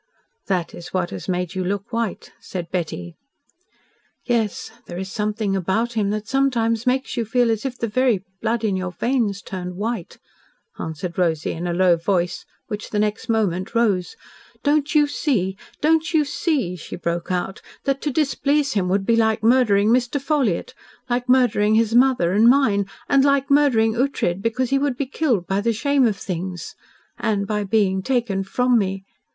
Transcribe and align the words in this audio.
"That 0.47 0.73
is 0.73 0.91
what 0.95 1.11
has 1.11 1.29
made 1.29 1.53
you 1.53 1.63
look 1.63 1.93
white," 1.93 2.31
said 2.39 2.71
Betty. 2.71 3.17
"Yes. 4.25 4.71
There 4.87 4.97
is 4.97 5.11
something 5.11 5.55
about 5.55 5.93
him 5.93 6.09
that 6.09 6.27
sometimes 6.27 6.87
makes 6.87 7.15
you 7.15 7.23
feel 7.23 7.51
as 7.51 7.65
if 7.67 7.77
the 7.77 7.87
very 7.87 8.23
blood 8.41 8.63
in 8.63 8.75
your 8.75 8.93
veins 8.93 9.43
turned 9.43 9.75
white," 9.75 10.17
answered 10.79 11.19
Rosy 11.19 11.51
in 11.51 11.67
a 11.67 11.73
low 11.73 11.97
voice, 11.97 12.45
which 12.65 12.89
the 12.89 12.97
next 12.97 13.29
moment 13.29 13.75
rose. 13.75 14.15
"Don't 14.63 14.95
you 14.95 15.05
see 15.05 15.55
don't 15.81 16.15
you 16.15 16.25
see," 16.25 16.75
she 16.75 16.95
broke 16.95 17.31
out, 17.31 17.61
"that 17.83 18.01
to 18.01 18.09
displease 18.09 18.73
him 18.73 18.89
would 18.89 19.05
be 19.05 19.15
like 19.15 19.43
murdering 19.43 19.89
Mr. 19.89 20.19
Ffolliott 20.19 20.73
like 21.11 21.29
murdering 21.29 21.75
his 21.75 21.93
mother 21.93 22.31
and 22.33 22.49
mine 22.49 22.87
and 23.07 23.23
like 23.23 23.51
murdering 23.51 23.93
Ughtred, 23.93 24.41
because 24.41 24.71
he 24.71 24.79
would 24.79 24.97
be 24.97 25.05
killed 25.05 25.45
by 25.45 25.61
the 25.61 25.71
shame 25.73 26.07
of 26.07 26.17
things 26.17 26.73
and 27.19 27.45
by 27.45 27.63
being 27.63 28.01
taken 28.01 28.43
from 28.43 28.79
me. 28.79 29.05